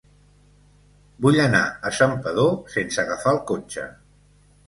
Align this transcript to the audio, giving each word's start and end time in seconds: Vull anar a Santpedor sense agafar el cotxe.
Vull 1.25 1.37
anar 1.43 1.59
a 1.89 1.91
Santpedor 1.99 2.49
sense 2.77 3.05
agafar 3.05 3.35
el 3.37 3.43
cotxe. 3.53 3.85